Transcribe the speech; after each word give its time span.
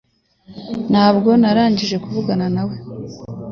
Ntabwo 0.91 1.29
narangije 1.41 1.95
kuvugana 2.03 2.45
nawe 2.55 2.75